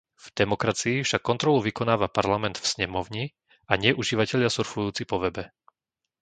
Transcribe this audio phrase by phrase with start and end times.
[0.19, 3.23] V demokracii však kontrolu vykonáva Parlament v snemovni,
[3.71, 5.43] a nie užívatelia surfujúci po webe.